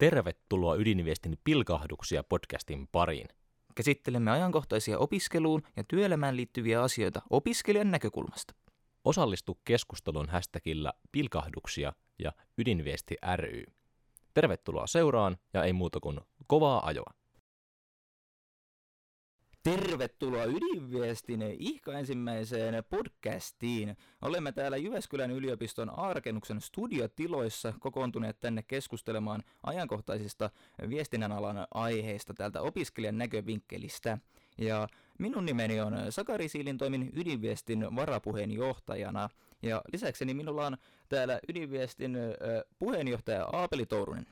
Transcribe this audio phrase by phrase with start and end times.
[0.00, 3.28] Tervetuloa Ydinviestin pilkahduksia podcastin pariin.
[3.74, 8.54] Käsittelemme ajankohtaisia opiskeluun ja työelämään liittyviä asioita opiskelijan näkökulmasta.
[9.04, 13.64] Osallistu keskusteluun hashtagillä pilkahduksia ja Ydinviesti ry.
[14.34, 17.14] Tervetuloa seuraan ja ei muuta kuin kovaa ajoa.
[19.62, 23.96] Tervetuloa Ydinviestin ihka ensimmäiseen podcastiin.
[24.22, 30.50] Olemme täällä Jyväskylän yliopiston Arkennuksen studiotiloissa kokoontuneet tänne keskustelemaan ajankohtaisista
[30.88, 34.18] viestinnän alan aiheista täältä opiskelijan näkövinkkelistä.
[34.58, 34.88] Ja
[35.18, 39.28] minun nimeni on Sakari Siilin, toimin Ydinviestin varapuheenjohtajana.
[39.62, 40.76] Ja lisäkseni minulla on
[41.08, 42.16] täällä Ydinviestin
[42.78, 44.26] puheenjohtaja Aapeli Tourunen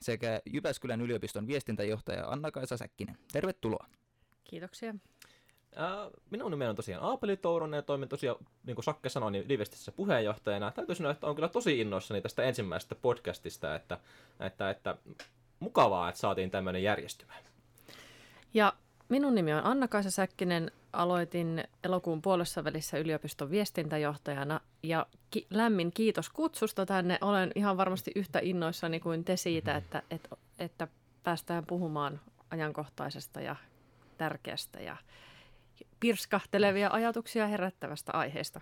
[0.00, 3.18] sekä Jyväskylän yliopiston viestintäjohtaja Anna-Kaisa Säkkinen.
[3.32, 3.86] Tervetuloa.
[4.48, 4.94] Kiitoksia.
[6.30, 9.92] minun nimeni on tosiaan Aapeli Tourunen ja toimin tosiaan, niin kuin Sakke sanoi, niin Livestissä
[9.92, 10.70] puheenjohtajana.
[10.70, 13.98] Täytyy sanoa, että on kyllä tosi innoissani tästä ensimmäisestä podcastista, että,
[14.40, 14.96] että, että
[15.60, 17.44] mukavaa, että saatiin tämmöinen järjestymään.
[18.54, 18.72] Ja
[19.08, 20.70] minun nimi on Anna-Kaisa Säkkinen.
[20.92, 27.18] Aloitin elokuun puolessa välissä yliopiston viestintäjohtajana ja ki- lämmin kiitos kutsusta tänne.
[27.20, 30.88] Olen ihan varmasti yhtä innoissani kuin te siitä, että, että, että
[31.22, 32.20] päästään puhumaan
[32.50, 33.56] ajankohtaisesta ja
[34.18, 34.96] tärkeästä ja
[36.00, 38.60] pirskahtelevia ajatuksia herättävästä aiheesta.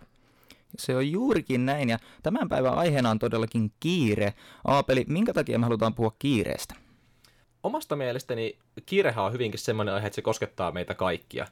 [0.78, 4.34] Se on juurikin näin, ja tämän päivän aiheena on todellakin kiire.
[4.64, 6.74] Aapeli, minkä takia me halutaan puhua kiireestä?
[7.62, 11.46] Omasta mielestäni kiirehän on hyvinkin semmoinen aihe, että se koskettaa meitä kaikkia.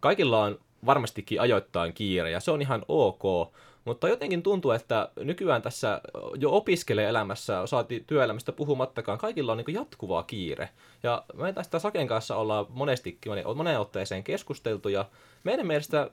[0.00, 3.54] Kaikilla on varmastikin ajoittain kiire, ja se on ihan ok,
[3.84, 6.00] mutta jotenkin tuntuu, että nykyään tässä
[6.36, 10.68] jo opiskelee-elämässä, saati työelämästä puhumattakaan, kaikilla on niin jatkuvaa kiire.
[11.02, 15.04] Ja me tästä Saken kanssa ollaan monestikin, moneen otteeseen keskusteltu, ja
[15.44, 16.10] meidän mielestä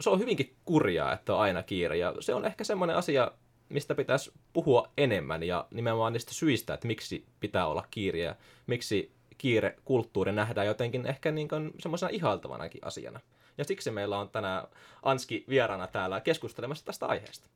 [0.00, 1.96] se on hyvinkin kurjaa, että on aina kiire.
[1.96, 3.30] Ja se on ehkä semmoinen asia,
[3.68, 9.12] mistä pitäisi puhua enemmän, ja nimenomaan niistä syistä, että miksi pitää olla kiire, ja miksi
[9.38, 13.20] kiire-kulttuuri nähdään jotenkin ehkä niin semmoisena ihaltavanakin asiana.
[13.60, 14.66] Ja siksi meillä on tänään
[15.02, 17.48] Anski vieraana täällä keskustelemassa tästä aiheesta.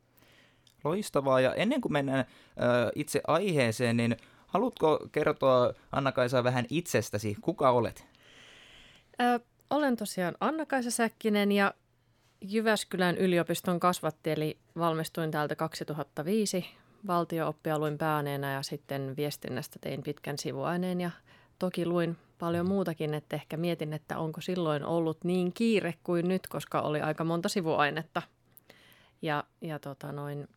[0.85, 1.41] Loistavaa.
[1.41, 2.27] Ja ennen kuin mennään äh,
[2.95, 4.17] itse aiheeseen, niin
[4.47, 7.37] haluatko kertoa Anna-Kaisa vähän itsestäsi?
[7.41, 8.07] Kuka olet?
[9.21, 11.75] Ö, olen tosiaan Anna-Kaisa Säkkinen ja
[12.41, 16.67] Jyväskylän yliopiston kasvatti, eli valmistuin täältä 2005
[17.07, 21.11] valtio-oppia luin pääaineena ja sitten viestinnästä tein pitkän sivuaineen ja
[21.59, 26.47] toki luin paljon muutakin, että ehkä mietin, että onko silloin ollut niin kiire kuin nyt,
[26.47, 28.23] koska oli aika monta sivuainetta.
[29.23, 30.49] Ja, ja tota noin,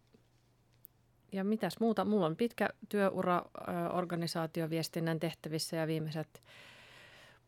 [1.31, 2.05] ja mitäs muuta?
[2.05, 3.45] Mulla on pitkä työura
[3.93, 6.43] organisaatioviestinnän tehtävissä ja viimeiset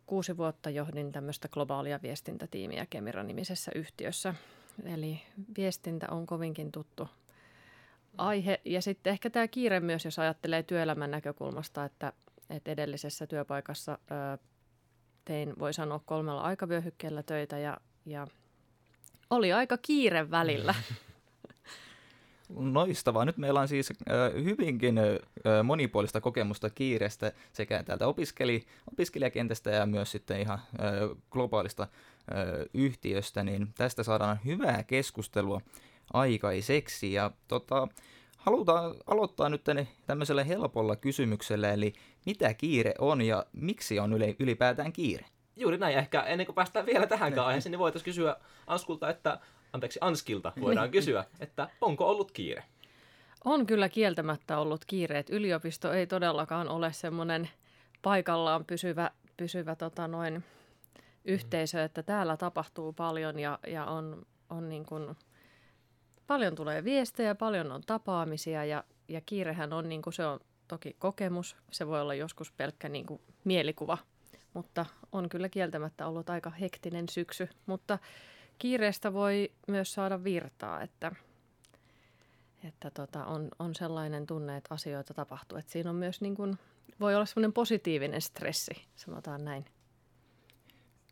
[0.05, 4.35] kuusi vuotta johdin tämmöistä globaalia viestintätiimiä Kemira-nimisessä yhtiössä.
[4.85, 5.21] Eli
[5.57, 7.07] viestintä on kovinkin tuttu
[8.17, 8.61] aihe.
[8.65, 12.13] Ja sitten ehkä tämä kiire myös, jos ajattelee työelämän näkökulmasta, että
[12.49, 14.37] että edellisessä työpaikassa ö,
[15.25, 18.27] tein, voi sanoa, kolmella aikavyöhykkeellä töitä ja, ja
[19.29, 20.75] oli aika kiire välillä.
[22.49, 23.25] Noistavaa.
[23.25, 23.93] Nyt meillä on siis
[24.43, 24.95] hyvinkin
[25.63, 30.59] monipuolista kokemusta kiireestä sekä täältä opiskeli, opiskelijakentästä ja myös sitten ihan
[31.31, 31.87] globaalista
[32.73, 35.61] yhtiöstä, niin tästä saadaan hyvää keskustelua
[36.13, 37.13] aikaiseksi.
[37.13, 37.87] Ja tota,
[38.37, 39.63] halutaan aloittaa nyt
[40.07, 41.93] tämmöisellä helpolla kysymyksellä, eli
[42.25, 45.25] mitä kiire on ja miksi on ylipäätään kiire?
[45.55, 45.97] Juuri näin.
[45.97, 48.35] Ehkä ennen kuin päästään vielä tähän aiheeseen, niin voitaisiin kysyä
[48.67, 49.39] Anskulta, että,
[49.73, 52.63] anteeksi Anskilta voidaan kysyä, että onko ollut kiire?
[53.45, 55.25] On kyllä kieltämättä ollut kiire.
[55.29, 57.49] yliopisto ei todellakaan ole semmoinen
[58.01, 60.43] paikallaan pysyvä, pysyvä tota noin,
[61.25, 65.15] yhteisö, että täällä tapahtuu paljon ja, ja on, on niin kuin,
[66.27, 70.95] paljon tulee viestejä, paljon on tapaamisia ja, ja kiirehän on, niin kuin se on toki
[70.99, 73.97] kokemus, se voi olla joskus pelkkä niin kuin mielikuva,
[74.53, 77.99] mutta on kyllä kieltämättä ollut aika hektinen syksy, mutta
[78.57, 81.11] kiireestä voi myös saada virtaa, että,
[82.63, 86.59] että tota, on, on sellainen tunne, että asioita tapahtuu, että siinä on myös niin kuin,
[86.99, 89.65] voi olla semmoinen positiivinen stressi, sanotaan näin.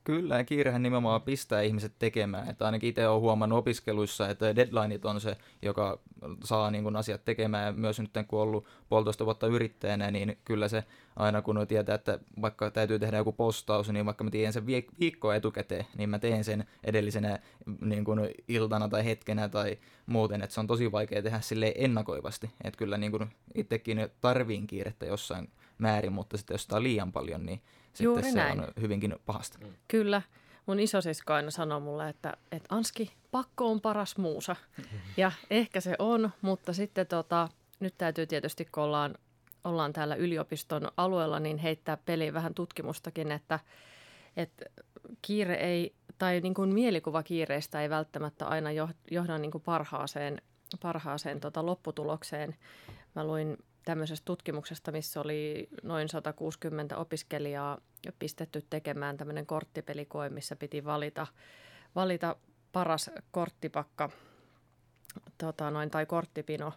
[0.08, 2.50] Kyllä, ja kiirehän nimenomaan pistää ihmiset tekemään.
[2.50, 6.00] Että ainakin itse olen huomannut opiskeluissa, että deadlineit on se, joka
[6.44, 7.66] saa niin kuin asiat tekemään.
[7.66, 10.84] Ja myös nyt kun on ollut puolitoista vuotta yrittäjänä, niin kyllä se
[11.16, 14.66] aina kun tietää, että vaikka täytyy tehdä joku postaus, niin vaikka mä tiedän sen
[15.00, 17.40] viikkoa etukäteen, niin mä teen sen edellisenä
[17.82, 20.42] niin kuin iltana tai hetkenä tai muuten.
[20.42, 22.50] Että se on tosi vaikea tehdä sille ennakoivasti.
[22.64, 27.12] Että kyllä niin kuin itsekin tarviin kiirettä jossain määrin, mutta sitten jos sitä on liian
[27.12, 27.62] paljon, niin
[28.00, 28.60] Juuri sitten näin.
[28.60, 29.58] se on hyvinkin pahasta.
[29.62, 29.74] Mm.
[29.88, 30.22] Kyllä.
[30.66, 34.56] Mun isosisko aina sanoo mulle, että, että Anski, pakko on paras muusa.
[35.18, 39.16] Ja ehkä se on, mutta sitten tota, nyt täytyy tietysti, kun ollaan
[39.68, 43.60] ollaan täällä yliopiston alueella, niin heittää peliin vähän tutkimustakin, että,
[44.38, 44.66] että
[45.22, 48.70] kiire ei, tai niin kuin mielikuva kiireistä ei välttämättä aina
[49.12, 50.42] johda niin kuin parhaaseen,
[50.82, 52.56] parhaaseen tota lopputulokseen.
[53.16, 57.78] Mä luin tämmöisestä tutkimuksesta, missä oli noin 160 opiskelijaa
[58.20, 61.28] pistetty tekemään tämmöinen korttipelikoe, missä piti valita,
[61.96, 62.36] valita
[62.72, 64.10] paras korttipakka
[65.38, 66.74] tota noin, tai korttipino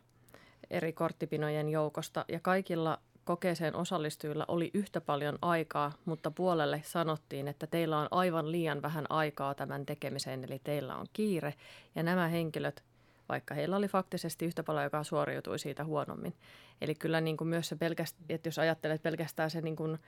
[0.71, 2.25] eri korttipinojen joukosta.
[2.29, 8.53] Ja kaikilla kokeeseen osallistujilla oli yhtä paljon aikaa, mutta puolelle sanottiin, että teillä on aivan
[8.53, 11.55] liian vähän aikaa tämän tekemiseen, eli teillä on kiire.
[11.95, 12.85] Ja nämä henkilöt,
[13.31, 16.35] vaikka heillä oli faktisesti yhtä paljon aikaa, suoriutui siitä huonommin.
[16.81, 19.99] Eli kyllä niin kuin myös se pelkästään, että jos ajattelet pelkästään se niin kuin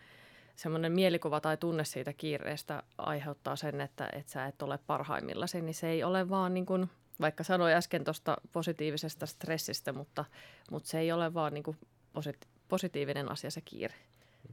[0.57, 5.75] semmoinen mielikuva tai tunne siitä kiireestä aiheuttaa sen, että, että sä et ole parhaimmillasi, niin
[5.75, 6.91] se ei ole vaan niin kuin,
[7.21, 10.25] vaikka sanoin äsken tuosta positiivisesta stressistä, mutta,
[10.71, 11.77] mutta se ei ole vaan niin kuin
[12.13, 13.95] posit- positiivinen asia se kiire.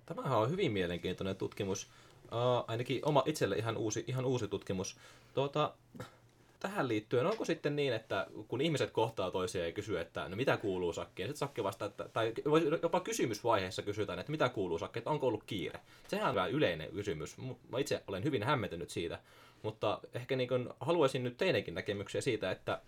[0.06, 1.88] Tämähän on hyvin mielenkiintoinen tutkimus.
[2.24, 4.98] Uh, ainakin oma itselle ihan uusi, ihan uusi tutkimus.
[5.33, 5.74] Tuota,
[6.59, 10.57] tähän liittyen, onko sitten niin, että kun ihmiset kohtaa toisiaan ja kysyy, että no mitä
[10.57, 12.33] kuuluu Sakkiin, sitten Sakki vastaa, että, tai
[12.81, 15.79] jopa kysymysvaiheessa kysytään, että mitä kuuluu Sakki, että onko ollut kiire.
[16.07, 17.38] Sehän on yleinen kysymys.
[17.69, 19.19] Mä itse olen hyvin hämmentynyt siitä,
[19.63, 22.81] mutta ehkä niin kuin haluaisin nyt teidänkin näkemyksiä siitä, että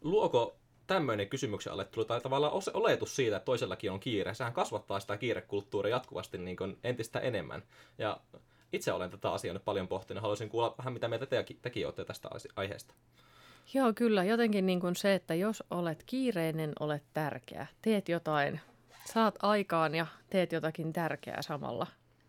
[0.00, 0.56] luoko
[0.86, 5.96] tämmöinen kysymyksen alettu tai tavallaan oletus siitä, että toisellakin on kiire, sehän kasvattaa sitä kiirekulttuuria
[5.96, 7.62] jatkuvasti niin kuin entistä enemmän.
[7.98, 8.20] Ja
[8.72, 10.22] itse olen tätä asiaa nyt paljon pohtinut.
[10.22, 12.94] Haluaisin kuulla vähän, mitä mieltä te, tekin olette tästä aiheesta.
[13.74, 14.24] Joo, kyllä.
[14.24, 17.66] Jotenkin niin kuin se, että jos olet kiireinen, olet tärkeä.
[17.82, 18.60] Teet jotain,
[19.04, 21.86] saat aikaan ja teet jotakin tärkeää samalla.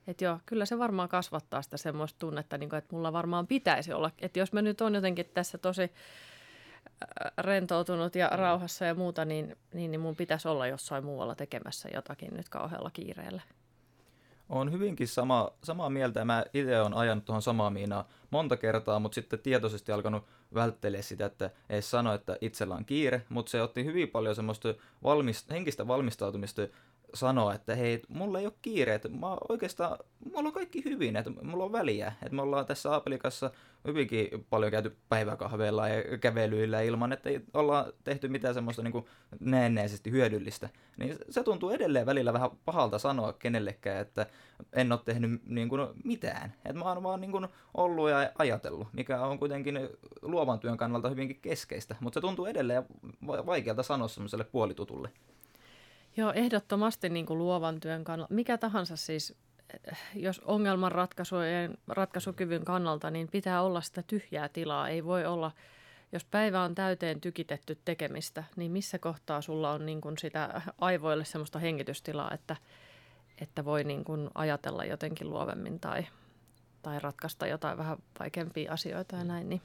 [0.07, 3.93] Että joo, kyllä se varmaan kasvattaa sitä semmoista tunnetta, niin kuin, että mulla varmaan pitäisi
[3.93, 4.11] olla.
[4.19, 9.57] Että jos mä nyt on jotenkin tässä tosi äh, rentoutunut ja rauhassa ja muuta, niin,
[9.73, 13.41] niin, niin mun pitäisi olla jossain muualla tekemässä jotakin nyt kauhealla kiireellä.
[14.51, 18.99] On hyvinkin sama, samaa mieltä ja mä itse olen ajanut tuohon samaa miinaa monta kertaa,
[18.99, 23.61] mutta sitten tietoisesti alkanut välttelee sitä, että ei sano, että itsellä on kiire, mutta se
[23.61, 26.61] otti hyvin paljon semmoista valmist, henkistä valmistautumista
[27.13, 29.97] sanoa, että hei, mulla ei ole kiire, että mä oikeastaan,
[30.35, 33.51] mulla on kaikki hyvin, että mulla on väliä, että me ollaan tässä Aapelikassa
[33.87, 39.05] hyvinkin paljon käyty päiväkahveilla ja kävelyillä ilman, että ei olla tehty mitään semmoista niin
[39.39, 40.69] näennäisesti hyödyllistä.
[40.97, 44.25] Niin se tuntuu edelleen välillä vähän pahalta sanoa kenellekään, että
[44.73, 46.53] en ole tehnyt niin kuin mitään.
[46.65, 49.89] Että mä oon vaan niin kuin ollut ja ajatellut, mikä on kuitenkin
[50.21, 51.95] luovan työn kannalta hyvinkin keskeistä.
[51.99, 52.83] Mutta se tuntuu edelleen
[53.27, 55.09] vaikealta sanoa semmoiselle puolitutulle.
[56.17, 58.33] Joo, ehdottomasti niin kuin luovan työn kannalta.
[58.33, 59.35] Mikä tahansa siis,
[59.87, 60.91] eh, jos ongelman
[61.87, 64.89] ratkaisukyvyn kannalta, niin pitää olla sitä tyhjää tilaa.
[64.89, 65.51] Ei voi olla,
[66.11, 71.25] jos päivä on täyteen tykitetty tekemistä, niin missä kohtaa sulla on niin kuin sitä aivoille
[71.25, 72.55] semmoista hengitystilaa, että,
[73.41, 76.07] että voi niin kuin ajatella jotenkin luovemmin tai,
[76.81, 79.49] tai ratkaista jotain vähän vaikeampia asioita ja näin.
[79.49, 79.61] Niin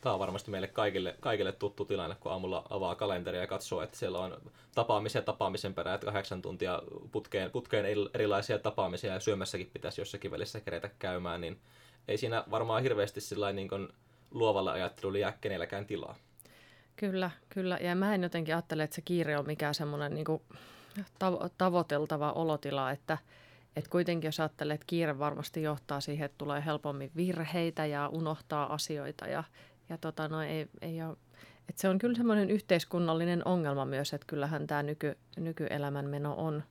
[0.00, 3.96] Tämä on varmasti meille kaikille, kaikille tuttu tilanne, kun aamulla avaa kalenteria ja katsoo, että
[3.96, 4.36] siellä on
[4.74, 10.60] tapaamisia tapaamisen perään, että kahdeksan tuntia putkeen, putkeen erilaisia tapaamisia ja syömässäkin pitäisi jossakin välissä
[10.60, 11.60] kerätä käymään, niin
[12.08, 13.20] ei siinä varmaan hirveästi
[13.52, 13.88] niin kuin
[14.30, 16.14] luovalla ajattelulla jää kenelläkään tilaa.
[16.96, 17.78] Kyllä, kyllä.
[17.80, 20.26] Ja mä en jotenkin ajattele, että se kiire on mikään semmoinen niin
[21.18, 23.18] tavo- tavoiteltava olotila, että,
[23.76, 28.74] että kuitenkin jos ajattelee, että kiire varmasti johtaa siihen, että tulee helpommin virheitä ja unohtaa
[28.74, 29.44] asioita ja,
[29.88, 31.16] ja tota, no, ei, ei ole,
[31.68, 36.62] että se on kyllä semmoinen yhteiskunnallinen ongelma myös, että kyllähän tämä nyky, nykyelämänmeno on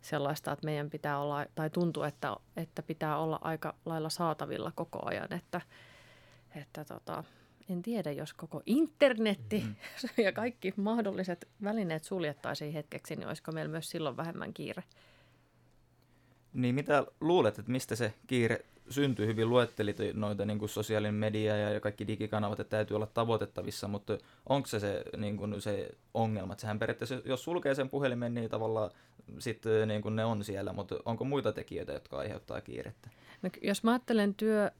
[0.00, 5.06] sellaista, että meidän pitää olla, tai tuntuu, että, että pitää olla aika lailla saatavilla koko
[5.06, 5.60] ajan, että,
[6.56, 7.24] että tota,
[7.68, 10.24] en tiedä, jos koko internetti mm-hmm.
[10.24, 14.84] ja kaikki mahdolliset välineet suljettaisiin hetkeksi, niin olisiko meillä myös silloin vähemmän kiire?
[16.52, 19.26] Niin mitä luulet, että mistä se kiire syntyy?
[19.26, 24.18] Hyvin luettelit noita niin kuin sosiaalinen media ja kaikki digikanavat, että täytyy olla tavoitettavissa, mutta
[24.48, 26.52] onko se se, niin kuin se ongelma?
[26.52, 28.90] Että sehän periaatteessa, jos sulkee sen puhelimen, niin tavallaan
[29.38, 33.10] sitten niin kuin ne on siellä, mutta onko muita tekijöitä, jotka aiheuttaa kiirettä?
[33.42, 34.70] No, jos mä ajattelen työ,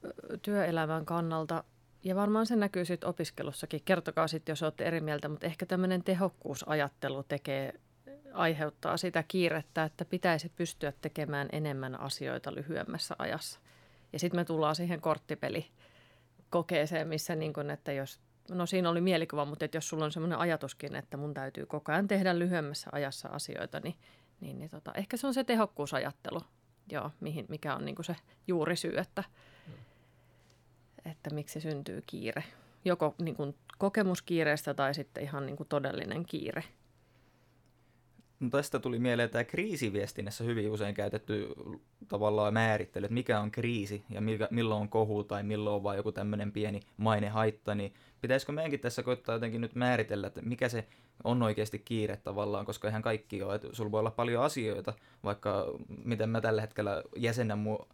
[0.41, 1.63] työelämän kannalta,
[2.03, 3.81] ja varmaan se näkyy sitten opiskelussakin.
[3.85, 7.73] Kertokaa sitten, jos olette eri mieltä, mutta ehkä tämmöinen tehokkuusajattelu tekee
[8.33, 13.59] aiheuttaa sitä kiirettä, että pitäisi pystyä tekemään enemmän asioita lyhyemmässä ajassa.
[14.15, 18.19] Ja sitten me tullaan siihen korttipelikokeeseen, missä niin kun, että jos,
[18.51, 21.91] no siinä oli mielikuva, mutta että jos sulla on semmoinen ajatuskin, että mun täytyy koko
[21.91, 23.95] ajan tehdä lyhyemmässä ajassa asioita, niin,
[24.41, 26.41] niin, niin tota, ehkä se on se tehokkuusajattelu,
[26.91, 28.15] joo, mihin, mikä on niin se
[28.47, 29.23] juurisyy, että,
[31.05, 32.43] että miksi syntyy kiire.
[32.85, 36.63] Joko niin kuin kokemuskiireestä tai sitten ihan niin todellinen kiire
[38.39, 41.47] No tästä tuli mieleen tämä kriisiviestinnässä hyvin usein käytetty
[42.07, 45.97] tavallaan määrittely, että mikä on kriisi ja mikä, milloin on kohu tai milloin on vain
[45.97, 47.93] joku tämmöinen pieni mainehaitta, niin
[48.25, 50.87] pitäisikö meidänkin tässä koittaa jotenkin nyt määritellä, että mikä se
[51.23, 55.65] on oikeasti kiire tavallaan, koska ihan kaikki ole, että sulla voi olla paljon asioita, vaikka
[56.03, 57.87] miten mä tällä hetkellä jäsennän mun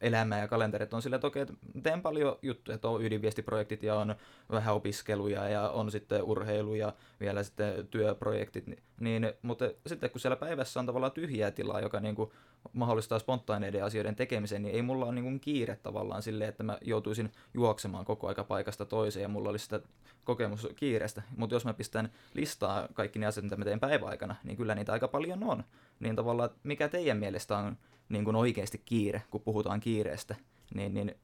[0.00, 4.14] elämää ja kalenterit on sillä toki, että teen paljon juttuja, että on ydinviestiprojektit ja on
[4.50, 8.64] vähän opiskeluja ja on sitten urheilu ja vielä sitten työprojektit,
[9.00, 12.30] niin, mutta sitten kun siellä päivässä on tavallaan tyhjää tilaa, joka niin kuin
[12.72, 17.32] mahdollistaa spontaaneiden asioiden tekemisen, niin ei mulla ole niin kiire tavallaan silleen, että mä joutuisin
[17.54, 19.80] juoksemaan koko aika paikasta toiseen ja mulla olisi sitä
[20.24, 21.22] kokemus kiireestä.
[21.36, 24.92] Mutta jos mä pistän listaa kaikki ne asiat, mitä mä teen päiväaikana, niin kyllä niitä
[24.92, 25.64] aika paljon on.
[26.00, 27.76] Niin tavallaan, mikä teidän mielestä on
[28.08, 30.34] niin kuin oikeasti kiire, kun puhutaan kiireestä,
[30.74, 31.14] niin, niin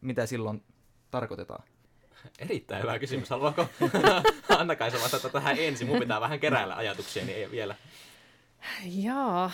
[0.00, 0.62] mitä silloin
[1.10, 1.64] tarkoitetaan?
[2.38, 3.30] Erittäin hyvä kysymys.
[3.30, 3.68] Haluatko
[4.58, 5.86] Anna-Kaisa vastata tähän ensin?
[5.86, 7.74] Mun pitää vähän keräillä ajatuksia, niin ei vielä.
[8.84, 9.50] Jaa,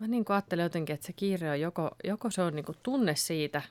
[0.00, 3.62] mä niin ajattelen jotenkin, että se kiire on joko, joko se on niin tunne siitä,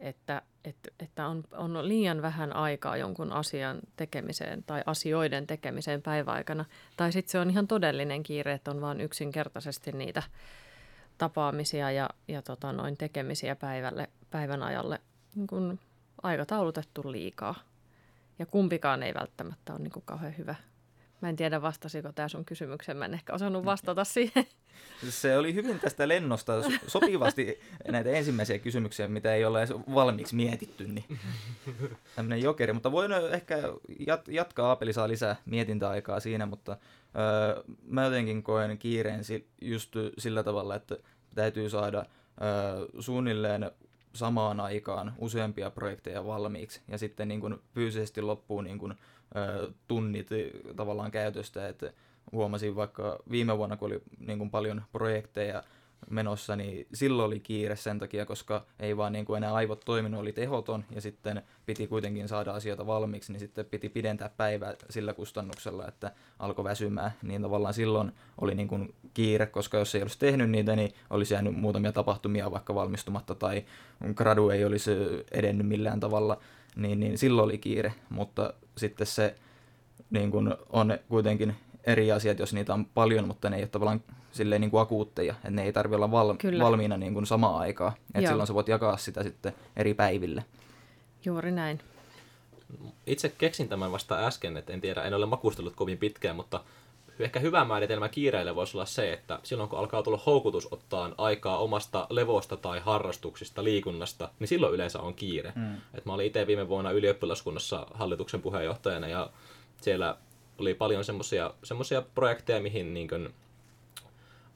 [0.00, 6.64] että, että, että on, on liian vähän aikaa jonkun asian tekemiseen tai asioiden tekemiseen päiväaikana.
[6.96, 10.22] Tai sitten se on ihan todellinen kiire, että on vain yksinkertaisesti niitä
[11.18, 15.00] tapaamisia ja, ja tota noin tekemisiä päivälle, päivän ajalle
[15.34, 15.80] niin kuin
[16.22, 17.54] aikataulutettu liikaa.
[18.38, 20.54] Ja kumpikaan ei välttämättä ole niin kuin kauhean hyvä.
[21.22, 22.98] Mä en tiedä, vastasiko tämä sun kysymykseen.
[22.98, 24.46] Mä en ehkä osannut vastata siihen.
[25.08, 26.52] Se oli hyvin tästä lennosta
[26.86, 30.88] sopivasti näitä ensimmäisiä kysymyksiä, mitä ei ole valmiiksi mietitty.
[30.88, 31.18] Niin
[32.16, 33.56] tämmöinen jokeri, mutta voin ehkä
[33.90, 34.70] jat- jatkaa.
[34.70, 36.76] Apeli saa lisää mietintäaikaa siinä, mutta
[37.16, 39.20] öö, mä jotenkin koen kiireen
[39.60, 40.96] just sillä tavalla, että
[41.34, 41.98] täytyy saada
[42.42, 43.70] öö, suunnilleen
[44.14, 48.94] samaan aikaan useampia projekteja valmiiksi ja sitten niin kuin fyysisesti loppuu niin kuin,
[49.36, 50.28] ö, tunnit
[50.76, 51.92] tavallaan käytöstä, että
[52.32, 55.62] huomasin vaikka viime vuonna, kun oli niin kuin paljon projekteja
[56.10, 60.20] menossa, niin silloin oli kiire sen takia, koska ei vaan niin kuin enää aivot toiminut,
[60.20, 65.14] oli tehoton ja sitten piti kuitenkin saada asioita valmiiksi, niin sitten piti pidentää päivää sillä
[65.14, 70.18] kustannuksella, että alkoi väsymään, niin tavallaan silloin oli niin kuin kiire, koska jos ei olisi
[70.18, 73.64] tehnyt niitä, niin olisi jäänyt muutamia tapahtumia vaikka valmistumatta tai
[74.14, 74.90] gradu ei olisi
[75.30, 76.38] edennyt millään tavalla,
[76.76, 79.34] niin, niin silloin oli kiire, mutta sitten se
[80.10, 84.02] niin kuin on kuitenkin eri asiat, jos niitä on paljon, mutta ne ei ole tavallaan
[84.32, 87.92] silleen niin kuin akuutteja, että ne ei tarvitse olla val- valmiina niin kuin samaan aikaan.
[88.14, 90.44] Että silloin sä voit jakaa sitä sitten eri päiville.
[91.24, 91.80] Juuri näin.
[93.06, 96.60] Itse keksin tämän vasta äsken, että en tiedä, en ole makustellut kovin pitkään, mutta
[97.18, 101.58] ehkä hyvä määritelmä kiireille voisi olla se, että silloin kun alkaa tulla houkutus ottaa aikaa
[101.58, 105.52] omasta levosta tai harrastuksista, liikunnasta, niin silloin yleensä on kiire.
[105.54, 105.76] Mm.
[105.94, 109.30] Et mä olin itse viime vuonna ylioppilaskunnassa hallituksen puheenjohtajana ja
[109.80, 110.16] siellä
[110.62, 111.04] oli paljon
[111.64, 113.34] semmoisia projekteja, mihin niin kuin,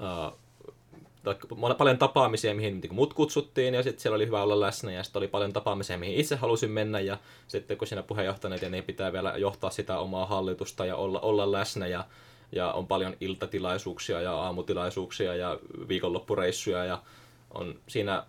[0.00, 0.38] uh,
[1.78, 5.20] paljon tapaamisia, mihin niin mut kutsuttiin, ja sitten siellä oli hyvä olla läsnä, ja sitten
[5.20, 9.34] oli paljon tapaamisia, mihin itse halusin mennä, ja sitten kun siinä puheenjohtajana, niin pitää vielä
[9.36, 12.04] johtaa sitä omaa hallitusta ja olla, olla läsnä, ja,
[12.52, 15.58] ja on paljon iltatilaisuuksia ja aamutilaisuuksia ja
[15.88, 17.02] viikonloppureissuja, ja
[17.54, 18.24] on siinä,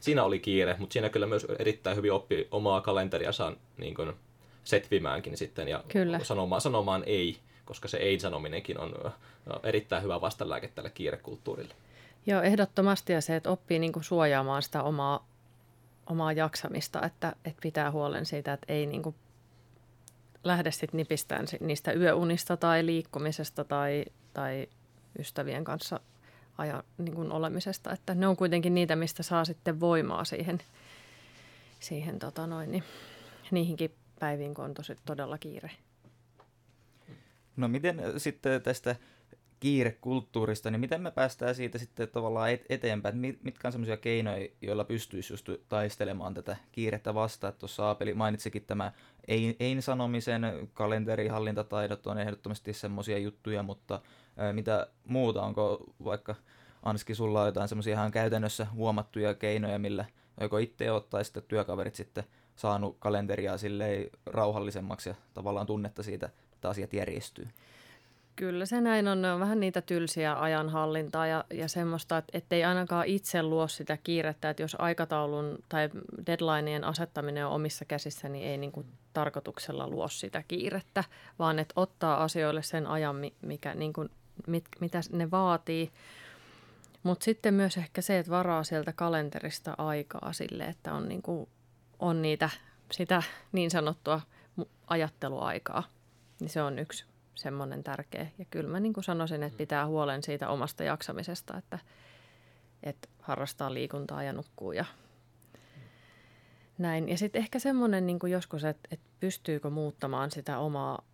[0.00, 4.12] siinä oli kiire, mutta siinä kyllä myös erittäin hyvin oppi omaa kalenteriansa niin kuin,
[4.64, 6.20] setvimäänkin sitten ja Kyllä.
[6.24, 9.12] Sanomaan, sanomaan ei, koska se ei-sanominenkin on
[9.62, 11.74] erittäin hyvä vastalääke tälle kiirekulttuurille.
[12.26, 15.26] Joo, ehdottomasti ja se, että oppii niin kuin suojaamaan sitä omaa,
[16.06, 19.14] omaa jaksamista, että, että pitää huolen siitä, että ei niin kuin
[20.44, 24.04] lähde sitten nipistään niistä yöunista tai liikkumisesta tai,
[24.34, 24.68] tai
[25.18, 26.00] ystävien kanssa
[26.58, 27.92] ajan niin kuin olemisesta.
[27.92, 30.58] Että ne on kuitenkin niitä, mistä saa sitten voimaa siihen,
[31.80, 32.84] siihen tota noin, niin,
[33.50, 35.70] niihinkin päiviin, kun on tosi, todella kiire.
[37.56, 38.96] No miten äh, sitten tästä
[39.60, 45.32] kiirekulttuurista, niin miten me päästään siitä sitten tavallaan eteenpäin, mitkä on semmoisia keinoja, joilla pystyisi
[45.32, 47.54] just taistelemaan tätä kiirettä vastaan.
[47.54, 48.92] Tuossa Aapeli mainitsikin tämä
[49.60, 50.42] ei-sanomisen
[50.74, 54.00] kalenterihallintataidot on ehdottomasti semmoisia juttuja, mutta
[54.36, 56.34] ää, mitä muuta, onko vaikka
[56.82, 60.04] Anski, sulla on jotain semmoisia ihan käytännössä huomattuja keinoja, millä
[60.40, 62.24] joko itse ottaa sitten työkaverit sitten
[62.56, 67.48] saanut kalenteria silleen rauhallisemmaksi ja tavallaan tunnetta siitä, että asiat järjestyy.
[68.36, 69.22] Kyllä se näin on.
[69.22, 73.98] Ne on vähän niitä tylsiä ajanhallintaa ja, ja semmoista, että ettei ainakaan itse luo sitä
[74.04, 75.90] kiirettä, että jos aikataulun tai
[76.26, 81.04] deadlineien asettaminen on omissa käsissä, niin ei niin kuin tarkoituksella luo sitä kiirettä,
[81.38, 84.10] vaan että ottaa asioille sen ajan, mikä, niin kuin,
[84.46, 85.92] mit, mitä ne vaatii.
[87.02, 91.48] Mutta sitten myös ehkä se, että varaa sieltä kalenterista aikaa sille, että on niin kuin
[92.02, 92.50] on niitä,
[92.92, 94.20] sitä niin sanottua
[94.86, 95.82] ajatteluaikaa,
[96.40, 97.04] niin se on yksi,
[97.34, 98.26] semmoinen tärkeä.
[98.38, 101.78] Ja kyllä mä niin kuin sanoisin, että pitää huolen siitä omasta jaksamisesta, että,
[102.82, 104.84] että harrastaa liikuntaa ja nukkuu ja
[106.78, 107.08] näin.
[107.08, 111.04] Ja sitten ehkä semmoinen niin joskus, että, että pystyykö muuttamaan sitä omaa,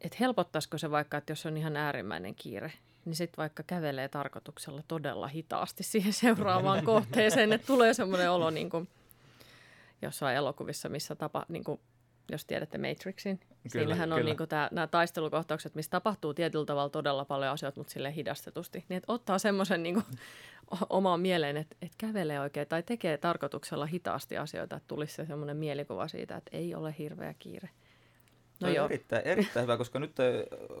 [0.00, 2.72] että helpottaisiko se vaikka, että jos on ihan äärimmäinen kiire,
[3.04, 8.70] niin sitten vaikka kävelee tarkoituksella todella hitaasti siihen seuraavaan kohteeseen, että tulee semmoinen olo niin
[8.70, 8.88] kuin
[10.02, 11.80] jossain elokuvissa, missä tapa, niin kuin
[12.32, 13.38] jos tiedätte Matrixin.
[13.38, 14.36] Kyllä, Siinähän on niin
[14.70, 18.84] nämä taistelukohtaukset, missä tapahtuu tietyllä tavalla todella paljon asioita, mutta sille hidastetusti.
[18.88, 20.02] Niin että ottaa semmoisen niin
[20.90, 25.56] omaan mieleen, että, että kävelee oikein tai tekee tarkoituksella hitaasti asioita, että tulisi se semmoinen
[25.56, 27.68] mielikuva siitä, että ei ole hirveä kiire.
[28.62, 28.84] No joo.
[28.84, 30.16] Erittäin, erittäin hyvä, koska nyt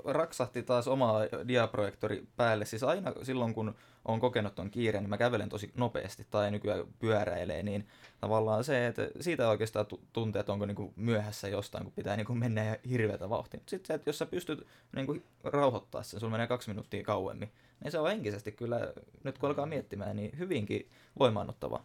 [0.04, 1.14] raksahti taas oma
[1.48, 2.64] diaprojektori päälle.
[2.64, 3.74] Siis aina silloin, kun
[4.04, 7.88] on kokenut ton kiireen, niin mä kävelen tosi nopeasti tai nykyään pyöräilee, niin
[8.20, 12.76] tavallaan se, että siitä oikeastaan tuntee, että onko niinku myöhässä jostain, kun pitää niinku mennä
[12.90, 13.60] hirveätä vauhtia.
[13.66, 17.52] Sitten se, että jos sä pystyt niinku rauhoittaa sen, sulla menee kaksi minuuttia kauemmin,
[17.84, 18.92] niin se on henkisesti kyllä,
[19.24, 21.84] nyt kun alkaa miettimään, niin hyvinkin voimaannuttavaa.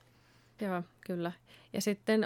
[0.61, 1.31] Joo, kyllä.
[1.73, 2.25] Ja sitten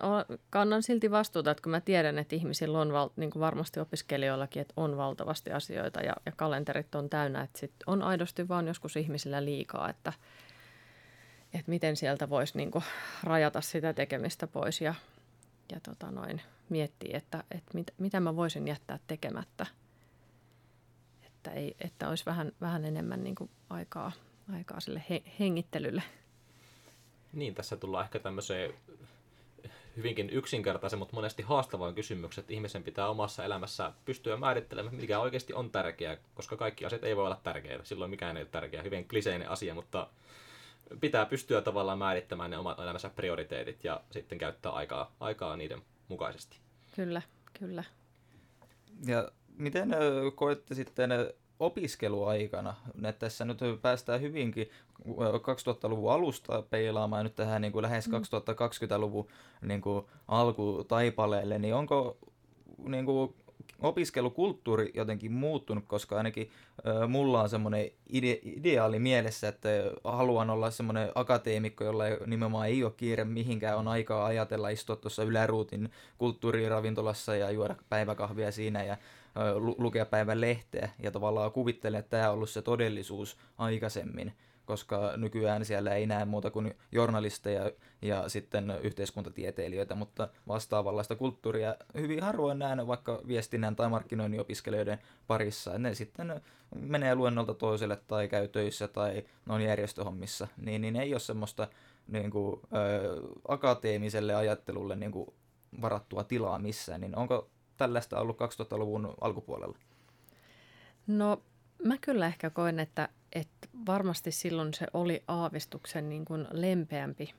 [0.49, 4.61] kannan silti vastuuta, että kun mä tiedän, että ihmisillä on val, niin kuin varmasti opiskelijoillakin,
[4.61, 8.95] että on valtavasti asioita ja, ja kalenterit on täynnä, että sit on aidosti vaan joskus
[8.95, 10.13] ihmisillä liikaa, että,
[11.53, 12.83] että miten sieltä voisi niin kuin
[13.23, 14.95] rajata sitä tekemistä pois ja,
[15.71, 19.65] ja tota noin, miettiä, että, että mit, mitä mä voisin jättää tekemättä,
[21.25, 24.11] että, ei, että olisi vähän, vähän enemmän niin kuin aikaa,
[24.53, 26.03] aikaa sille he, hengittelylle.
[27.33, 28.73] Niin, tässä tullaan ehkä tämmöiseen
[29.97, 35.53] hyvinkin yksinkertaisen, mutta monesti haastavaan kysymyksen, että ihmisen pitää omassa elämässä pystyä määrittelemään, mikä oikeasti
[35.53, 37.83] on tärkeää, koska kaikki asiat ei voi olla tärkeitä.
[37.83, 38.83] Silloin mikään ei ole tärkeää.
[38.83, 40.07] Hyvin kliseinen asia, mutta
[41.01, 46.57] pitää pystyä tavallaan määrittämään ne omat elämänsä prioriteetit ja sitten käyttää aikaa, aikaa niiden mukaisesti.
[46.95, 47.21] Kyllä,
[47.59, 47.83] kyllä.
[49.05, 49.89] Ja miten
[50.35, 51.11] koette sitten
[51.61, 52.75] opiskeluaikana.
[52.95, 54.69] että tässä nyt päästään hyvinkin
[55.07, 59.27] 2000-luvun alusta peilaamaan nyt tähän niin kuin lähes 2020-luvun
[59.61, 59.67] mm.
[59.67, 62.17] niin kuin alkutaipaleelle, niin onko
[62.85, 63.33] niin kuin
[63.81, 66.51] opiskelukulttuuri jotenkin muuttunut, koska ainakin
[66.87, 69.69] ö, mulla on semmoinen ide- ideaali mielessä, että
[70.03, 74.95] haluan olla semmoinen akateemikko, jolla ei, nimenomaan ei ole kiire mihinkään, on aikaa ajatella istua
[74.95, 78.97] tuossa yläruutin kulttuuriravintolassa ja juoda päiväkahvia siinä ja
[79.77, 84.33] lukea päivän lehteä ja tavallaan kuvittelen, että tämä on ollut se todellisuus aikaisemmin,
[84.65, 92.23] koska nykyään siellä ei näe muuta kuin journalisteja ja sitten yhteiskuntatieteilijöitä, mutta vastaavanlaista kulttuuria hyvin
[92.23, 95.77] harvoin näen vaikka viestinnän tai markkinoinnin opiskelijoiden parissa.
[95.77, 96.41] Ne sitten
[96.75, 101.67] menee luennolta toiselle tai käy töissä tai on järjestöhommissa, niin, niin ei ole semmoista
[102.07, 105.33] niin kuin, ö, akateemiselle ajattelulle niin kuin,
[105.81, 107.49] varattua tilaa missään, niin onko
[107.81, 109.77] tällaista ollut 2000-luvun alkupuolella?
[111.07, 111.41] No
[111.83, 117.33] mä kyllä ehkä koen, että, että varmasti silloin se oli aavistuksen niin kuin lempeämpi.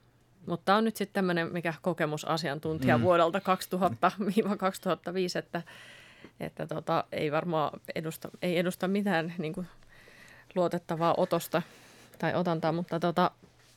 [0.47, 3.05] Mutta tämä on nyt sitten tämmöinen mikä kokemusasiantuntija mm.
[3.05, 3.43] vuodelta 2000-2005,
[5.39, 5.63] että,
[6.41, 9.67] että tota, ei varmaan edusta, ei edusta mitään niin kuin
[10.55, 11.63] luotettavaa otosta
[12.19, 13.31] tai otantaa, mutta tota,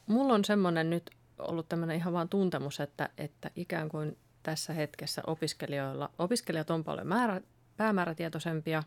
[0.07, 5.21] mulla on semmoinen nyt ollut tämmöinen ihan vaan tuntemus, että, että ikään kuin tässä hetkessä
[5.27, 6.09] opiskelijoilla.
[6.19, 7.41] Opiskelijat on paljon määrä,
[7.77, 8.83] päämäärätietoisempia,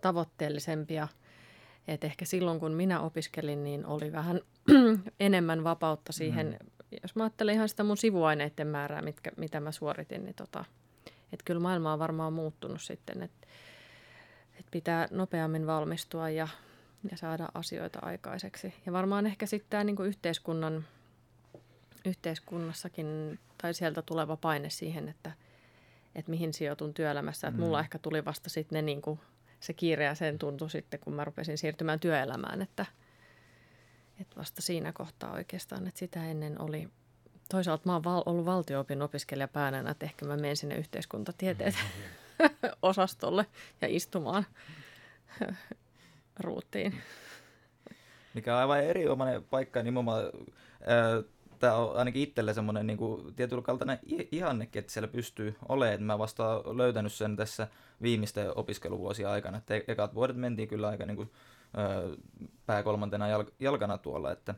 [0.00, 1.08] tavoitteellisempia.
[1.88, 4.40] Et ehkä silloin, kun minä opiskelin, niin oli vähän
[5.20, 6.58] enemmän vapautta siihen.
[6.60, 6.70] Mm.
[7.02, 10.64] Jos mä ajattelen ihan sitä mun sivuaineiden määrää, mitkä, mitä mä suoritin, niin tota,
[11.32, 13.46] että kyllä maailma on varmaan muuttunut sitten, että
[14.60, 16.48] et pitää nopeammin valmistua ja,
[17.10, 18.74] ja saada asioita aikaiseksi.
[18.86, 20.84] Ja varmaan ehkä sitten tämä niin yhteiskunnan,
[22.04, 25.32] yhteiskunnassakin tai sieltä tuleva paine siihen, että,
[26.14, 27.48] että mihin sijoitun työelämässä.
[27.48, 27.80] Että mulla mm.
[27.80, 29.20] ehkä tuli vasta sitten ne niin kuin,
[29.60, 32.86] se kiire ja sen tuntui sitten, kun mä rupesin siirtymään työelämään, että,
[34.20, 36.88] että vasta siinä kohtaa oikeastaan, että sitä ennen oli,
[37.48, 41.74] toisaalta mä oon val, ollut valtio-opin opiskelija päänä, että ehkä mä menen sinne yhteiskuntatieteet
[42.82, 43.46] osastolle
[43.80, 44.46] ja istumaan
[46.40, 46.94] ruutiin.
[48.34, 50.24] Mikä on aivan erinomainen paikka nimenomaan
[51.58, 53.98] tämä on ainakin itselle semmoinen niin kuin, tietyllä kaltainen
[54.32, 56.02] ihannekin, että siellä pystyy olemaan.
[56.02, 57.68] Mä vasta löytänyt sen tässä
[58.02, 59.58] viimeisten opiskeluvuosien aikana.
[59.58, 61.30] Että e-, ekat vuodet mentiin kyllä aika niin kuin,
[62.66, 63.26] pää kolmantena
[63.60, 64.54] jalkana tuolla, että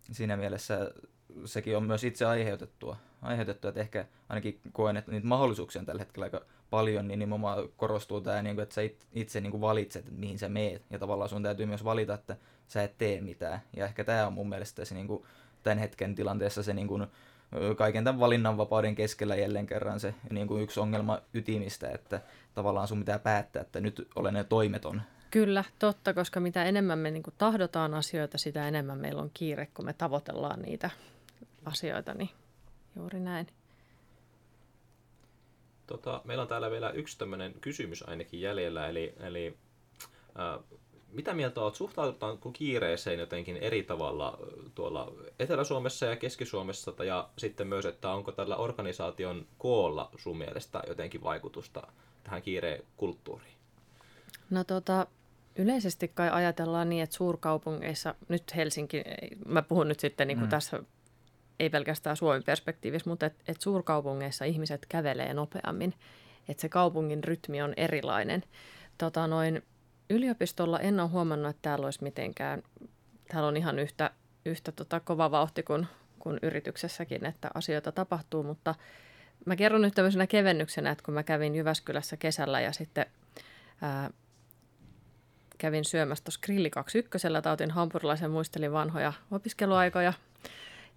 [0.00, 0.90] siinä mielessä
[1.44, 6.02] sekin on myös itse aiheutettua, aiheutettua että ehkä ainakin koen, että niitä mahdollisuuksia on tällä
[6.02, 8.80] hetkellä aika paljon, niin nimenomaan korostuu tämä, niin kuin, että sä
[9.12, 12.36] itse niin kuin valitset, että mihin sä meet, ja tavallaan sun täytyy myös valita, että
[12.68, 15.24] sä et tee mitään, ja ehkä tämä on mun mielestä se niin kuin,
[15.62, 17.06] tämän hetken tilanteessa se niin kuin,
[17.76, 22.20] kaiken tämän valinnanvapauden keskellä jälleen kerran se niin kuin yksi ongelma ytimistä, että
[22.54, 25.02] tavallaan sun pitää päättää, että nyt olen ne toimeton.
[25.30, 29.68] Kyllä, totta, koska mitä enemmän me niin kuin tahdotaan asioita, sitä enemmän meillä on kiire,
[29.74, 30.90] kun me tavoitellaan niitä
[31.64, 32.30] asioita, niin
[32.96, 33.46] juuri näin.
[35.86, 39.56] Tota, meillä on täällä vielä yksi tämmöinen kysymys ainakin jäljellä, eli, eli
[40.38, 40.64] äh,
[41.12, 44.38] mitä mieltä olet, suhtaudutaanko kiireeseen jotenkin eri tavalla
[44.74, 51.22] tuolla Etelä-Suomessa ja Keski-Suomessa, ja sitten myös, että onko tällä organisaation koolla sun mielestä jotenkin
[51.22, 51.82] vaikutusta
[52.24, 53.54] tähän kiireen kulttuuriin?
[54.50, 55.06] No tota,
[55.56, 59.02] yleisesti kai ajatellaan niin, että suurkaupungeissa, nyt Helsinki,
[59.46, 60.50] mä puhun nyt sitten niin kuin mm.
[60.50, 60.82] tässä
[61.60, 65.94] ei pelkästään Suomen perspektiivissä, mutta että et suurkaupungeissa ihmiset kävelee nopeammin,
[66.48, 68.42] että se kaupungin rytmi on erilainen.
[68.98, 69.62] Tota noin,
[70.10, 72.62] yliopistolla en ole huomannut, että täällä olisi mitenkään,
[73.28, 74.10] täällä on ihan yhtä,
[74.44, 75.86] yhtä tota kova vauhti kuin,
[76.18, 78.74] kuin yrityksessäkin, että asioita tapahtuu, mutta
[79.46, 83.06] mä kerron nyt tämmöisenä kevennyksenä, että kun mä kävin Jyväskylässä kesällä ja sitten
[83.82, 84.10] ää,
[85.58, 90.12] kävin syömässä tuossa Grilli 21, tai otin hampurilaisen, muistelin vanhoja opiskeluaikoja.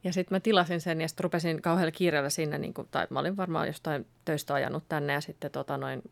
[0.04, 3.20] Ja sitten mä tilasin sen ja sitten rupesin kauhealla kiireellä sinne, niin kuin, tai mä
[3.20, 6.04] olin varmaan jostain töistä ajanut tänne ja sitten tota noin,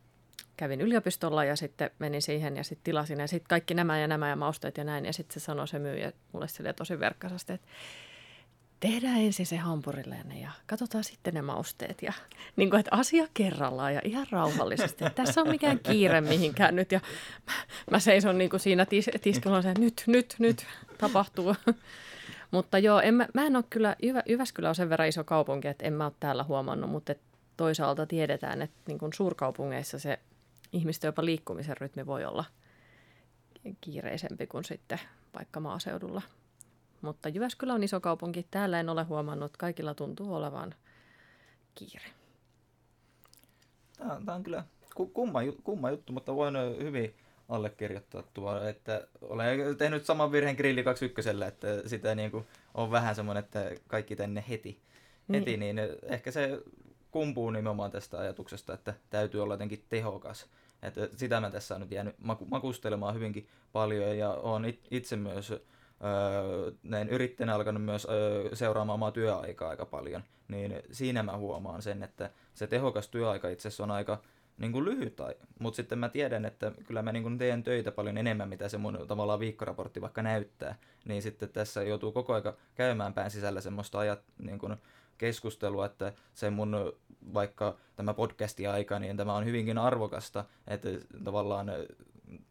[0.62, 4.30] kävin yliopistolla ja sitten menin siihen ja sitten tilasin ja sitten kaikki nämä ja nämä
[4.30, 5.06] ja mausteet ja näin.
[5.06, 7.68] Ja sitten se sanoi se myyjä mulle sille tosi verkkaisesti, että
[8.80, 12.02] tehdään ensin se hampurilainen ja katsotaan sitten ne mausteet.
[12.02, 12.14] Ja
[12.56, 15.04] niin kuin, että asia kerrallaan ja ihan rauhallisesti.
[15.16, 16.92] Tässä on mikään kiire mihinkään nyt.
[16.92, 17.00] Ja
[17.48, 17.54] mä,
[17.92, 20.66] mä seison niin kuin siinä tis, tiskalla että nyt, nyt, nyt
[20.98, 21.56] tapahtuu.
[22.52, 25.68] mutta joo, en mä, mä en ole kyllä, Jyvä, Jyväskylä on sen verran iso kaupunki,
[25.68, 27.16] että en mä ole täällä huomannut, mutta
[27.58, 30.20] toisaalta tiedetään, että niin kuin suurkaupungeissa se
[30.74, 32.46] ihmisten jopa liikkumisen rytmi voi olla
[33.82, 35.00] kiireisempi kuin sitten
[35.36, 36.22] vaikka maaseudulla.
[37.02, 38.46] Mutta Jyväskylä on iso kaupunki.
[38.52, 40.76] Täällä en ole huomannut, että kaikilla tuntuu olevan
[41.76, 42.06] kiire.
[43.98, 44.64] Tämä on, tämä on kyllä
[45.14, 47.16] kumma, kumma juttu, mutta voin hyvin
[47.50, 53.16] allekirjoittaa tuo, että olen tehnyt saman virheen Grilli 21, että sitä niin kuin on vähän
[53.16, 54.82] semmoinen, että kaikki tänne heti,
[55.28, 55.40] niin.
[55.40, 56.62] heti niin ehkä se
[57.12, 60.48] kumpuu nimenomaan tästä ajatuksesta, että täytyy olla jotenkin tehokas.
[60.82, 65.52] Että sitä mä tässä on nyt jäänyt maku- makustelemaan hyvinkin paljon ja olen itse myös
[65.52, 65.62] öö,
[66.84, 72.04] näin yrittäjänä alkanut myös öö, seuraamaan omaa työaikaa aika paljon, niin siinä mä huomaan sen,
[72.04, 74.22] että se tehokas työaika itse asiassa on aika
[74.58, 75.18] niin kuin lyhyt,
[75.60, 78.78] mutta sitten mä tiedän, että kyllä mä niin kuin teen töitä paljon enemmän, mitä se
[78.78, 84.00] mun tavallaan viikkoraportti vaikka näyttää, niin sitten tässä joutuu koko aika käymään pään sisällä semmoista
[84.00, 84.76] ajat, niin kuin
[85.18, 86.94] keskustelua, että se mun
[87.34, 90.90] vaikka tämä podcasti aika, niin tämä on hyvinkin arvokasta, että
[91.24, 91.72] tavallaan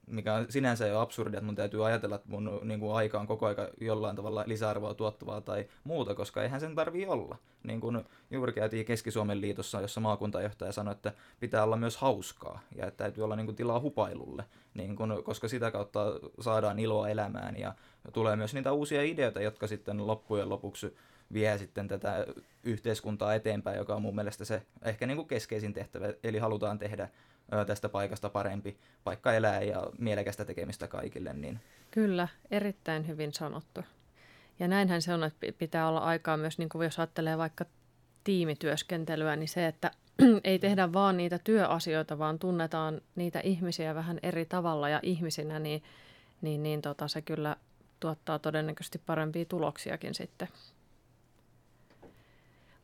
[0.07, 3.27] mikä on sinänsä jo absurdi, että mun täytyy ajatella, että mun niin kuin, aika on
[3.27, 7.37] koko aika jollain tavalla lisäarvoa tuottavaa tai muuta, koska eihän sen tarvii olla.
[7.63, 12.87] Niin kuin juuri käytiin Keski-Suomen liitossa, jossa maakuntajohtaja sanoi, että pitää olla myös hauskaa ja
[12.87, 16.07] että täytyy olla niin kuin, tilaa hupailulle, niin kuin, koska sitä kautta
[16.41, 17.75] saadaan iloa elämään ja
[18.13, 20.97] tulee myös niitä uusia ideoita, jotka sitten loppujen lopuksi
[21.33, 22.27] vie sitten tätä
[22.63, 27.09] yhteiskuntaa eteenpäin, joka on mun mielestä se ehkä niin kuin keskeisin tehtävä, eli halutaan tehdä
[27.67, 31.33] tästä paikasta parempi paikka elää ja mielekästä tekemistä kaikille.
[31.33, 31.61] Niin.
[31.91, 33.81] Kyllä, erittäin hyvin sanottu.
[34.59, 37.65] Ja näinhän se on, että pitää olla aikaa myös, niin kuin jos ajattelee vaikka
[38.25, 39.91] tiimityöskentelyä, niin se, että
[40.45, 45.83] ei tehdä vaan niitä työasioita, vaan tunnetaan niitä ihmisiä vähän eri tavalla ja ihmisinä, niin,
[46.41, 47.57] niin, niin tota, se kyllä
[48.01, 50.49] tuottaa todennäköisesti parempia tuloksiakin sitten.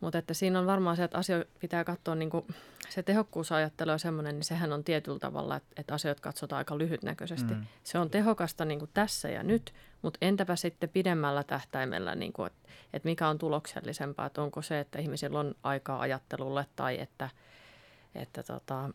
[0.07, 2.47] Mutta että siinä on varmaan se, että asioita pitää katsoa, niin kuin,
[2.89, 7.55] se tehokkuusajattelu on semmoinen, niin sehän on tietyllä tavalla, että, että asioita katsotaan aika lyhytnäköisesti.
[7.55, 7.67] Mm.
[7.85, 12.47] Se on tehokasta niin kuin tässä ja nyt, mutta entäpä sitten pidemmällä tähtäimellä, niin kuin,
[12.47, 17.31] että, että mikä on tuloksellisempaa, että onko se, että ihmisillä on aikaa ajattelulle tai että,
[18.15, 18.91] että tota,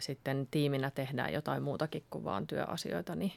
[0.00, 3.32] sitten tiiminä tehdään jotain muutakin kuin vaan työasioita, niin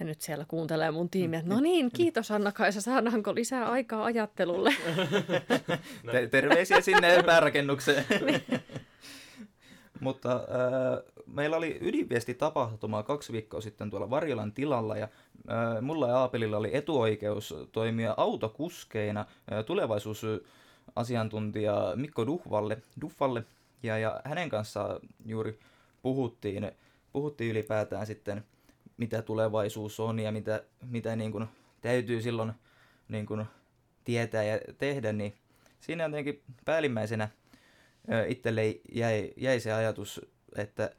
[0.00, 4.74] ja nyt siellä kuuntelee mun tiimi, että no niin, kiitos Anna-Kaisa, saadaanko lisää aikaa ajattelulle?
[6.30, 8.04] Terveisiä sinne päärakennukseen.
[10.00, 10.38] Mutta äh,
[11.26, 15.10] meillä oli ydinviesti-tapahtuma kaksi viikkoa sitten tuolla Varjolan tilalla ja äh,
[15.80, 19.26] mulla ja Aapelilla oli etuoikeus toimia autokuskeina äh,
[19.64, 23.44] tulevaisuusasiantuntija Mikko Duhvalle, Duffalle
[23.82, 25.58] ja, ja hänen kanssaan juuri
[26.02, 26.72] puhuttiin,
[27.12, 28.44] puhuttiin ylipäätään sitten–
[28.98, 31.46] mitä tulevaisuus on ja mitä, mitä niin kuin
[31.80, 32.52] täytyy silloin
[33.08, 33.44] niin kuin
[34.04, 35.34] tietää ja tehdä, niin
[35.80, 37.28] siinä jotenkin päällimmäisenä
[38.26, 40.20] itselle jäi, jäi se ajatus,
[40.56, 40.90] että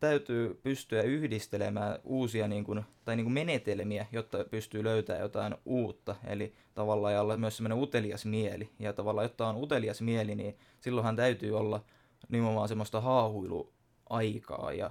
[0.00, 6.16] täytyy pystyä yhdistelemään uusia niin kuin, tai niin kuin menetelmiä, jotta pystyy löytämään jotain uutta.
[6.26, 8.68] Eli tavallaan olla myös semmoinen utelias mieli.
[8.78, 11.84] Ja tavallaan, jotta on utelias mieli, niin silloinhan täytyy olla
[12.28, 14.90] nimenomaan semmoista haahuiluaikaa ja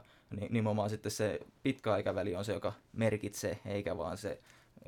[0.49, 4.39] nimenomaan sitten se pitkä aikaväli on se, joka merkitsee, eikä vaan se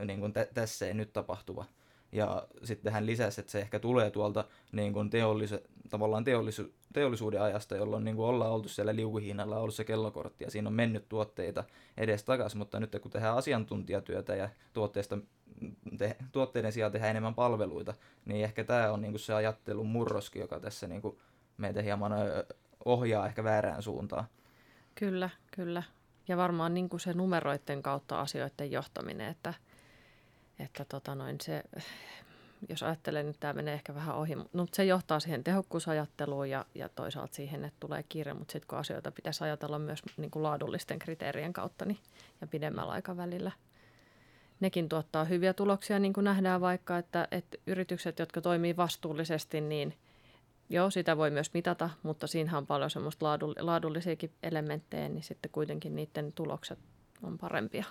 [0.05, 1.65] niin kuin tä- tässä nyt tapahtuva.
[2.12, 7.41] Ja sitten hän lisäsi, että se ehkä tulee tuolta niin kuin teollisu- tavallaan teollisu- teollisuuden
[7.41, 11.10] ajasta, jolloin niin kuin ollaan oltu siellä liukuhinnalla, ollut se kellokortti ja siinä on mennyt
[11.10, 11.63] tuotteita
[11.97, 15.17] edes takaisin, mutta nyt kun tehdään asiantuntijatyötä ja tuotteista,
[15.97, 17.93] te, tuotteiden sijaan tehdään enemmän palveluita,
[18.25, 21.17] niin ehkä tämä on niin kuin se ajattelun murroskin, joka tässä niin kuin
[21.58, 22.12] meitä hieman
[22.86, 24.25] ohjaa ehkä väärään suuntaan.
[24.95, 25.84] Kyllä, kyllä.
[26.27, 29.53] Ja varmaan niin kuin se numeroiden kautta asioiden johtaminen, että,
[30.60, 31.63] että tota noin se,
[32.69, 36.89] jos ajattelen, että tämä menee ehkä vähän ohi, mutta se johtaa siihen tehokkuusajatteluun ja, ja
[36.89, 40.99] toisaalta siihen, että tulee kiire, mutta sitten kun asioita pitäisi ajatella myös niin kuin laadullisten
[40.99, 41.99] kriteerien kautta niin,
[42.41, 43.51] ja pidemmällä aikavälillä,
[44.60, 49.93] nekin tuottaa hyviä tuloksia, niin kuin nähdään vaikka, että, että yritykset, jotka toimii vastuullisesti, niin–
[50.69, 53.25] Joo, sitä voi myös mitata, mutta siinä on paljon semmoista
[53.60, 56.80] laadullisiakin elementtejä, niin sitten kuitenkin niiden tulokset
[57.23, 57.86] on parempia.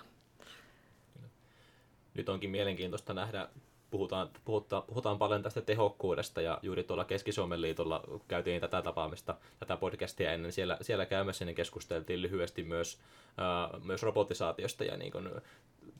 [2.13, 3.49] Nyt onkin mielenkiintoista nähdä,
[3.91, 9.77] puhutaan, puhutaan, puhutaan paljon tästä tehokkuudesta ja juuri tuolla Keski-Suomen liitolla käytiin tätä tapaamista, tätä
[9.77, 10.51] podcastia ennen.
[10.51, 12.99] Siellä, siellä käymässä, niin keskusteltiin lyhyesti myös,
[13.39, 15.29] äh, myös robotisaatiosta ja niin kuin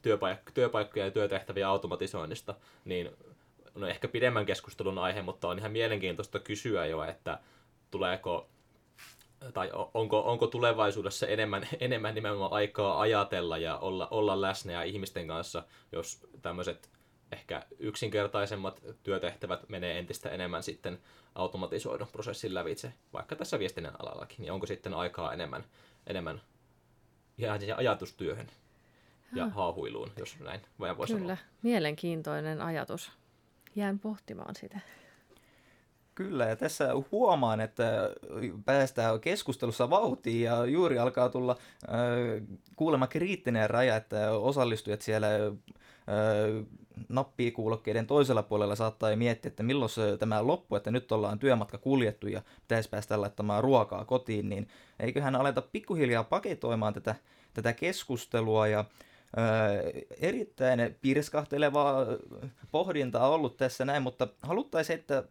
[0.01, 3.09] työpaik- työpaikkoja ja työtehtäviä automatisoinnista, niin
[3.75, 7.39] no ehkä pidemmän keskustelun aihe, mutta on ihan mielenkiintoista kysyä jo, että
[7.91, 8.49] tuleeko
[9.53, 15.27] tai onko, onko tulevaisuudessa enemmän, enemmän nimenomaan aikaa ajatella ja olla, olla läsnä ja ihmisten
[15.27, 16.89] kanssa, jos tämmöiset
[17.31, 20.99] ehkä yksinkertaisemmat työtehtävät menee entistä enemmän sitten
[21.35, 25.63] automatisoidun prosessin lävitse, vaikka tässä viestinnän alallakin, niin onko sitten aikaa enemmän,
[26.07, 26.41] enemmän
[27.37, 28.47] ihan ajatustyöhön
[29.35, 31.37] ja haahuiluun, jos näin Kyllä, sanoa.
[31.61, 33.11] mielenkiintoinen ajatus
[33.75, 34.79] jään pohtimaan sitä.
[36.15, 38.09] Kyllä, ja tässä huomaan, että
[38.65, 41.97] päästään keskustelussa vauhtiin ja juuri alkaa tulla äh,
[42.75, 46.65] kuulemma kriittinen raja, että osallistujat siellä äh,
[47.09, 52.27] nappiikuulokkeiden toisella puolella saattaa miettiä, että milloin se, tämä loppu, että nyt ollaan työmatka kuljettu
[52.27, 54.67] ja pitäisi päästä laittamaan ruokaa kotiin, niin
[54.99, 57.15] eiköhän aleta pikkuhiljaa paketoimaan tätä,
[57.53, 58.85] tätä keskustelua ja
[60.21, 62.05] erittäin pirskahtelevaa
[62.71, 65.23] pohdintaa ollut tässä näin, mutta haluttaisiin, että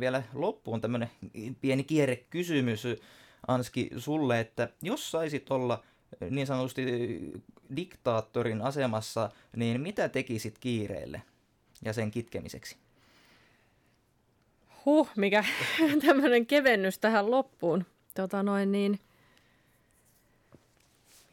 [0.00, 1.10] vielä loppuun tämmöinen
[1.60, 2.86] pieni kierrekysymys,
[3.48, 5.82] Anski, sulle, että jos saisit olla
[6.30, 6.84] niin sanotusti
[7.76, 11.22] diktaattorin asemassa, niin mitä tekisit kiireelle
[11.84, 12.76] ja sen kitkemiseksi?
[14.84, 15.44] Huh, mikä
[16.06, 17.86] tämmöinen kevennys tähän loppuun.
[18.14, 19.00] Tota noin niin,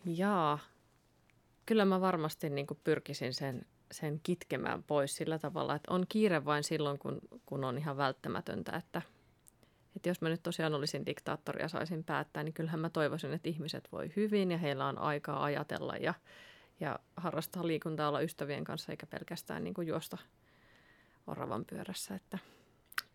[0.06, 0.60] jaa,
[1.68, 6.46] kyllä mä varmasti niin kuin pyrkisin sen, sen kitkemään pois sillä tavalla, että on kiire
[6.46, 9.02] vain silloin, kun, kun on ihan välttämätöntä, että,
[9.96, 13.50] että jos mä nyt tosiaan olisin diktaattori ja saisin päättää, niin kyllähän mä toivoisin, että
[13.50, 16.14] ihmiset voi hyvin ja heillä on aikaa ajatella ja,
[16.80, 20.18] ja harrastaa liikuntaa olla ystävien kanssa eikä pelkästään niin kuin juosta
[21.28, 22.40] oravan pyörässä, että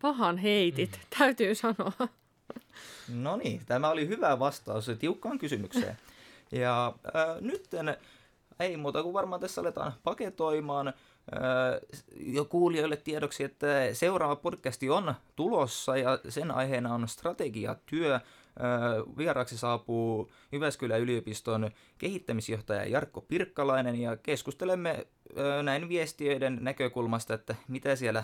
[0.01, 1.17] pahan heitit, mm.
[1.19, 2.07] täytyy sanoa.
[3.07, 5.97] No niin, tämä oli hyvä vastaus tiukkaan kysymykseen.
[6.51, 7.67] Ja äh, nyt
[8.59, 10.93] ei muuta kuin varmaan tässä aletaan paketoimaan.
[12.17, 18.19] Jo kuulijoille tiedoksi, että seuraava podcasti on tulossa ja sen aiheena on strategiatyö.
[19.17, 25.07] Vieraaksi saapuu Jyväskylän yliopiston kehittämisjohtaja Jarkko Pirkkalainen ja keskustelemme
[25.63, 28.23] näin viestiöiden näkökulmasta, että mitä siellä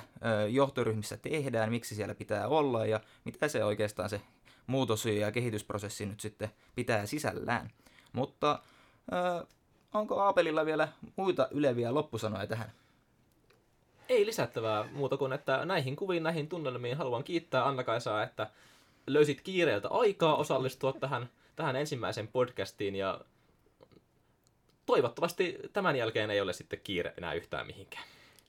[0.49, 4.21] johtoryhmissä tehdään, miksi siellä pitää olla ja mitä se oikeastaan se
[4.67, 7.69] muutos- ja kehitysprosessi nyt sitten pitää sisällään.
[8.13, 8.59] Mutta
[9.93, 12.71] onko Aapelilla vielä muita yleviä loppusanoja tähän?
[14.09, 18.49] Ei lisättävää muuta kuin, että näihin kuviin, näihin tunnelmiin haluan kiittää Anna-Kaisaa, että
[19.07, 23.21] löysit kiireeltä aikaa osallistua tähän, tähän ensimmäiseen podcastiin ja
[24.85, 28.03] toivottavasti tämän jälkeen ei ole sitten kiire enää yhtään mihinkään.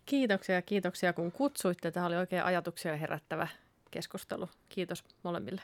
[0.06, 1.90] Kiitoksia kiitoksia kun kutsuitte.
[1.90, 3.48] Tämä oli oikein ajatuksia herättävä
[3.90, 4.48] keskustelu.
[4.68, 5.62] Kiitos molemmille.